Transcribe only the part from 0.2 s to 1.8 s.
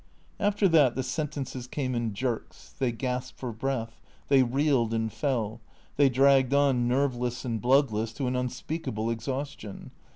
After that the sentences